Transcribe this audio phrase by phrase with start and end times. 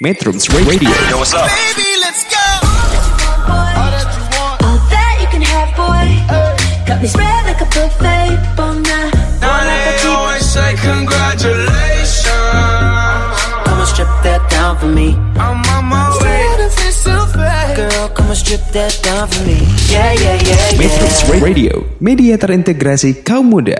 [0.00, 1.48] Metrums Radio Yo, what's up?
[1.48, 2.36] Baby, let's go.
[3.48, 6.04] All that you can have, boy.
[6.84, 8.36] Got me spread like a buffet.
[8.60, 9.08] Bona.
[9.40, 12.28] Now they always say congratulations.
[13.64, 15.16] Come and strip that down for me.
[15.40, 16.44] I'm on my way.
[17.76, 19.64] Girl, come and strip that down for me.
[19.88, 21.40] Yeah, yeah, yeah, Metrums yeah.
[21.40, 23.76] Radio Media terintegrasi kaum muda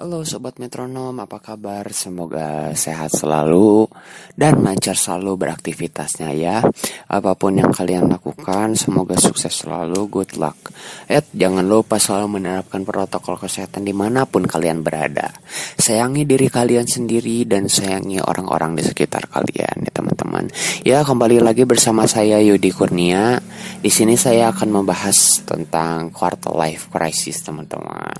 [0.00, 1.84] Halo Sobat Metronom, apa kabar?
[1.92, 3.84] Semoga sehat selalu
[4.32, 6.64] dan lancar selalu beraktivitasnya ya.
[7.04, 10.56] Apa pun yang kalian lakukan, semoga sukses selalu, good luck.
[11.04, 15.36] Eh, jangan lupa selalu menerapkan protokol kesehatan di mana pun kalian berada.
[15.76, 20.48] Sayangi diri kalian sendiri dan sayangi orang-orang di sekitar kalian ya teman-teman.
[20.80, 23.36] Ya, kembali lagi bersama saya Yudi Kurnia.
[23.78, 28.18] Di sini saya akan membahas tentang quarter life crisis teman-teman.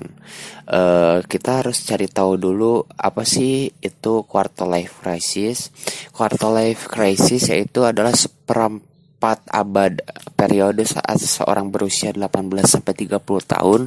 [0.71, 5.67] Eh, kita harus cari tahu dulu apa sih itu quarter life crisis.
[6.15, 9.99] Quarter life crisis yaitu adalah seperempat abad
[10.39, 12.31] periode saat seseorang berusia 18
[12.63, 13.19] sampai 30
[13.51, 13.81] tahun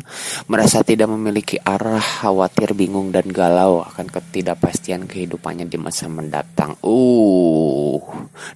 [0.45, 6.77] merasa tidak memiliki arah, khawatir, bingung dan galau akan ketidakpastian kehidupannya di masa mendatang.
[6.84, 7.64] Uh,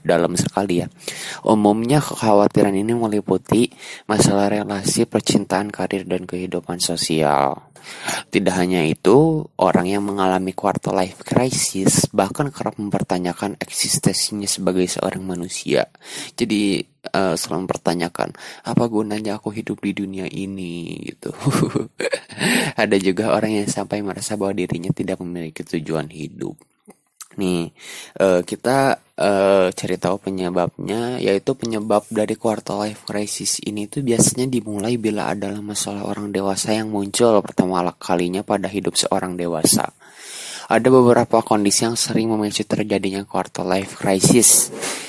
[0.09, 0.89] dalam sekali ya.
[1.45, 3.69] Umumnya kekhawatiran ini meliputi
[4.09, 7.69] masalah relasi, percintaan, karir dan kehidupan sosial.
[8.28, 15.25] Tidak hanya itu, orang yang mengalami quarter life crisis bahkan kerap mempertanyakan eksistensinya sebagai seorang
[15.25, 15.89] manusia.
[16.37, 18.37] Jadi eh, selalu mempertanyakan
[18.69, 21.33] apa gunanya aku hidup di dunia ini gitu.
[22.83, 26.67] Ada juga orang yang sampai merasa bahwa dirinya tidak memiliki tujuan hidup.
[27.39, 27.70] Nih,
[28.19, 34.50] eh, kita eh, cari tahu penyebabnya, yaitu penyebab dari quarter life crisis ini tuh biasanya
[34.50, 39.94] dimulai bila adalah masalah orang dewasa yang muncul pertama kalinya pada hidup seorang dewasa.
[40.69, 44.69] Ada beberapa kondisi yang sering memicu terjadinya quarter life crisis.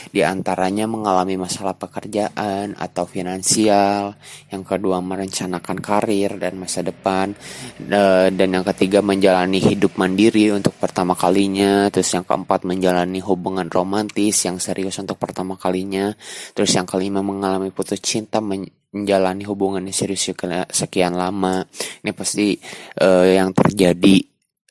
[0.09, 4.17] Di antaranya mengalami masalah pekerjaan atau finansial,
[4.49, 7.37] yang kedua merencanakan karir dan masa depan,
[7.77, 13.69] eh, dan yang ketiga menjalani hidup mandiri untuk pertama kalinya, terus yang keempat menjalani hubungan
[13.69, 16.17] romantis yang serius untuk pertama kalinya,
[16.57, 21.61] terus yang kelima mengalami putus cinta men- menjalani hubungan yang serius sekian- lama.
[22.01, 22.57] Ini pasti
[22.97, 24.17] eh, yang terjadi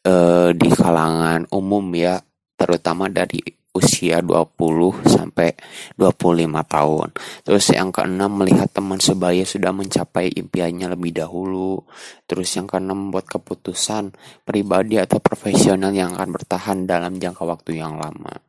[0.02, 2.18] eh, di kalangan umum ya,
[2.58, 5.54] terutama dari usia 20 sampai
[5.94, 7.08] 25 tahun.
[7.46, 11.86] Terus yang keenam melihat teman sebaya sudah mencapai impiannya lebih dahulu.
[12.26, 17.94] Terus yang keenam membuat keputusan pribadi atau profesional yang akan bertahan dalam jangka waktu yang
[17.96, 18.47] lama.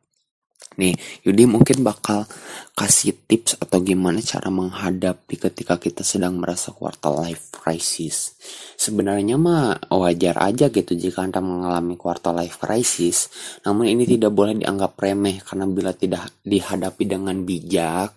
[0.78, 0.94] Nih,
[1.26, 2.30] Yudi mungkin bakal
[2.78, 8.38] kasih tips atau gimana cara menghadapi ketika kita sedang merasa quarter life crisis.
[8.78, 13.26] Sebenarnya mah wajar aja gitu jika Anda mengalami quarter life crisis,
[13.66, 18.14] namun ini tidak boleh dianggap remeh karena bila tidak dihadapi dengan bijak,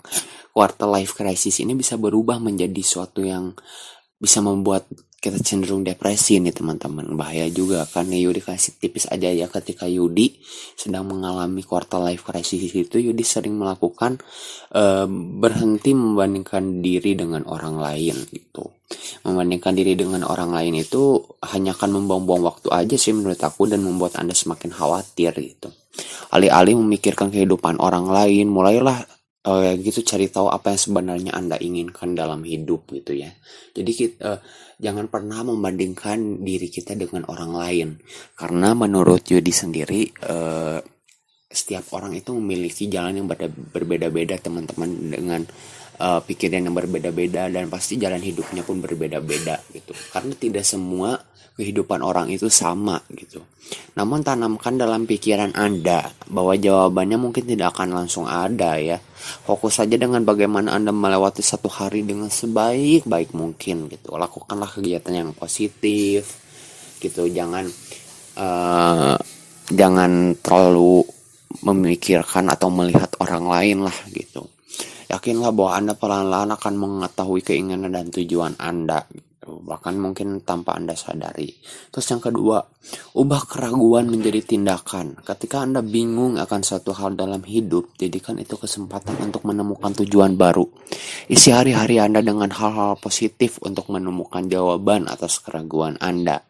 [0.54, 3.58] quarter life crisis ini bisa berubah menjadi suatu yang
[4.22, 4.86] bisa membuat
[5.24, 7.16] kita cenderung depresi nih teman-teman.
[7.16, 10.36] Bahaya juga karena Yudi kasih tipis aja ya ketika Yudi
[10.76, 13.00] sedang mengalami quarter life crisis itu.
[13.00, 14.20] Yudi sering melakukan
[14.76, 15.08] eh,
[15.40, 18.68] berhenti membandingkan diri dengan orang lain gitu.
[19.24, 21.24] Membandingkan diri dengan orang lain itu
[21.56, 25.72] hanya akan membuang-buang waktu aja sih menurut aku dan membuat anda semakin khawatir gitu.
[26.36, 29.08] Alih-alih memikirkan kehidupan orang lain mulailah
[29.44, 33.32] eh, gitu cari tahu apa yang sebenarnya anda inginkan dalam hidup gitu ya.
[33.76, 34.40] Jadi kita eh,
[34.80, 37.90] jangan pernah membandingkan diri kita dengan orang lain.
[38.40, 40.80] Karena menurut Yudi sendiri eh,
[41.54, 43.28] setiap orang itu memiliki jalan yang
[43.76, 45.42] berbeda-beda teman-teman dengan
[46.00, 49.92] eh, pikiran yang berbeda-beda dan pasti jalan hidupnya pun berbeda-beda gitu.
[50.12, 51.20] Karena tidak semua
[51.54, 53.42] kehidupan orang itu sama gitu.
[53.94, 58.98] Namun tanamkan dalam pikiran anda bahwa jawabannya mungkin tidak akan langsung ada ya.
[59.46, 64.18] Fokus saja dengan bagaimana anda melewati satu hari dengan sebaik-baik mungkin gitu.
[64.18, 66.42] Lakukanlah kegiatan yang positif
[67.00, 67.30] gitu.
[67.30, 67.70] Jangan
[68.38, 69.16] eh,
[69.70, 70.12] jangan
[70.42, 71.06] terlalu
[71.62, 74.50] memikirkan atau melihat orang lain lah gitu.
[75.14, 79.06] Yakinlah bahwa anda pelan-pelan akan mengetahui keinginan dan tujuan anda
[79.62, 81.54] bahkan mungkin tanpa anda sadari
[81.94, 82.66] terus yang kedua
[83.14, 89.20] ubah keraguan menjadi tindakan ketika anda bingung akan suatu hal dalam hidup jadikan itu kesempatan
[89.22, 90.66] untuk menemukan tujuan baru
[91.30, 96.42] isi hari-hari anda dengan hal-hal positif untuk menemukan jawaban atas keraguan anda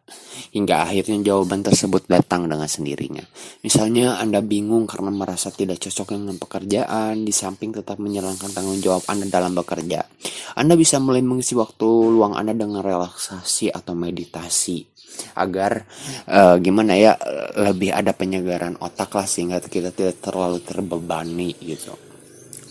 [0.53, 3.23] hingga akhirnya jawaban tersebut datang dengan sendirinya.
[3.65, 9.05] Misalnya Anda bingung karena merasa tidak cocok dengan pekerjaan, di samping tetap menjalankan tanggung jawab
[9.09, 10.05] Anda dalam bekerja.
[10.53, 14.93] Anda bisa mulai mengisi waktu luang Anda dengan relaksasi atau meditasi.
[15.37, 15.85] agar
[16.25, 17.13] uh, gimana ya
[17.53, 21.93] lebih ada penyegaran otak lah sehingga kita tidak terlalu terbebani gitu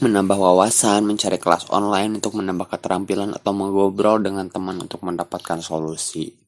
[0.03, 6.42] menambah wawasan, mencari kelas online untuk menambah keterampilan atau mengobrol dengan teman untuk mendapatkan solusi.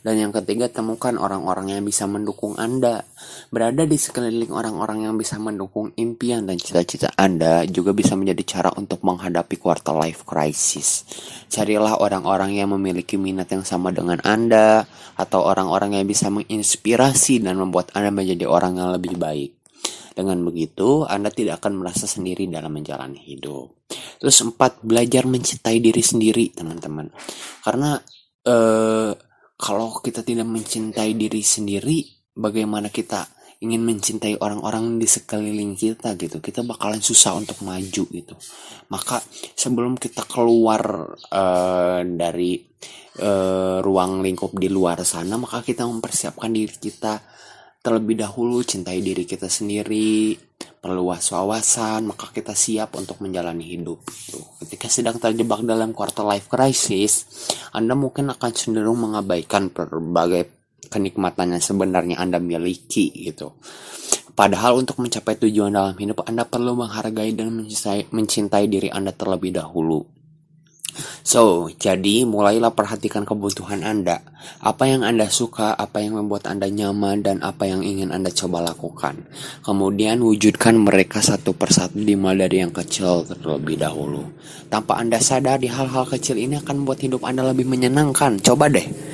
[0.00, 3.04] Dan yang ketiga, temukan orang-orang yang bisa mendukung Anda.
[3.52, 8.70] Berada di sekeliling orang-orang yang bisa mendukung impian dan cita-cita Anda juga bisa menjadi cara
[8.80, 11.04] untuk menghadapi quarter life crisis.
[11.52, 14.88] Carilah orang-orang yang memiliki minat yang sama dengan Anda,
[15.20, 19.60] atau orang-orang yang bisa menginspirasi dan membuat Anda menjadi orang yang lebih baik.
[20.16, 23.88] Dengan begitu, Anda tidak akan merasa sendiri dalam menjalani hidup.
[24.20, 27.08] Terus empat, belajar mencintai diri sendiri, teman-teman.
[27.62, 27.96] Karena
[28.44, 29.12] eh,
[29.60, 32.00] kalau kita tidak mencintai diri sendiri,
[32.32, 33.28] bagaimana kita
[33.60, 36.40] ingin mencintai orang-orang di sekeliling kita gitu?
[36.40, 38.34] Kita bakalan susah untuk maju gitu.
[38.88, 39.20] Maka
[39.52, 42.56] sebelum kita keluar uh, dari
[43.20, 47.20] uh, ruang lingkup di luar sana maka kita mempersiapkan diri kita
[47.80, 50.36] terlebih dahulu cintai diri kita sendiri
[50.80, 54.00] perluas wawasan, maka kita siap untuk menjalani hidup.
[54.64, 57.28] Ketika sedang terjebak dalam quarter life crisis,
[57.76, 60.48] Anda mungkin akan cenderung mengabaikan berbagai
[60.88, 63.56] kenikmatan yang sebenarnya Anda miliki gitu.
[64.32, 69.52] Padahal untuk mencapai tujuan dalam hidup Anda perlu menghargai dan mencintai, mencintai diri Anda terlebih
[69.52, 70.19] dahulu.
[71.20, 74.24] So, jadi mulailah perhatikan kebutuhan Anda.
[74.64, 78.64] Apa yang Anda suka, apa yang membuat Anda nyaman, dan apa yang ingin Anda coba
[78.64, 79.28] lakukan.
[79.60, 84.24] Kemudian wujudkan mereka satu persatu dimulai dari yang kecil terlebih dahulu.
[84.72, 88.40] Tanpa Anda sadar di hal-hal kecil ini akan membuat hidup Anda lebih menyenangkan.
[88.40, 89.09] Coba deh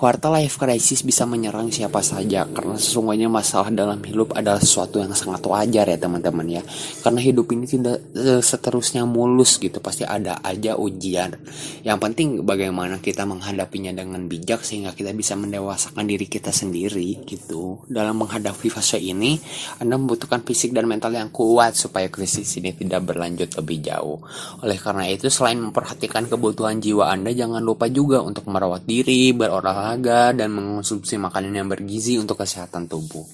[0.00, 5.12] Quarter life crisis bisa menyerang siapa saja karena sesungguhnya masalah dalam hidup adalah sesuatu yang
[5.12, 6.64] sangat wajar ya teman-teman ya.
[7.04, 11.36] Karena hidup ini tidak e, seterusnya mulus gitu, pasti ada aja ujian.
[11.84, 17.84] Yang penting bagaimana kita menghadapinya dengan bijak sehingga kita bisa mendewasakan diri kita sendiri gitu.
[17.84, 19.36] Dalam menghadapi fase ini,
[19.84, 24.24] Anda membutuhkan fisik dan mental yang kuat supaya krisis ini tidak berlanjut lebih jauh.
[24.64, 29.89] Oleh karena itu, selain memperhatikan kebutuhan jiwa Anda, jangan lupa juga untuk merawat diri, berolahraga
[29.90, 33.26] olahraga, dan mengonsumsi makanan yang bergizi untuk kesehatan tubuh.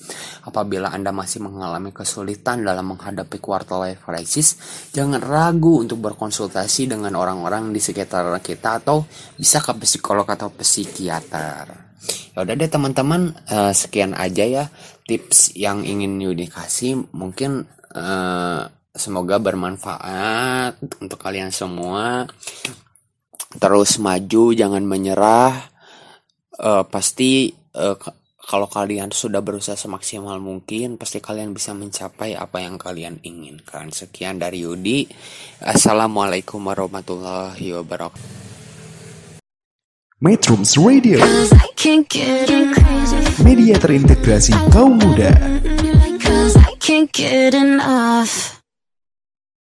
[0.48, 4.56] Apabila Anda masih mengalami kesulitan dalam menghadapi quarter life crisis,
[4.96, 9.04] jangan ragu untuk berkonsultasi dengan orang-orang di sekitar kita atau
[9.36, 11.84] bisa ke psikolog atau psikiater.
[12.32, 14.64] Ya udah deh teman-teman, uh, sekian aja ya
[15.04, 17.04] tips yang ingin Yudi kasih.
[17.10, 18.62] Mungkin uh,
[18.94, 22.24] semoga bermanfaat untuk kalian semua.
[23.56, 25.75] Terus maju, jangan menyerah
[26.60, 27.96] uh, pasti uh,
[28.46, 33.90] kalau kalian sudah berusaha semaksimal mungkin, pasti kalian bisa mencapai apa yang kalian inginkan.
[33.90, 35.10] Sekian dari Yudi.
[35.58, 38.46] Assalamualaikum warahmatullahi wabarakatuh.
[40.16, 41.20] Metrums Radio
[43.44, 45.28] Media terintegrasi kaum muda
[46.86, 48.55] can't get enough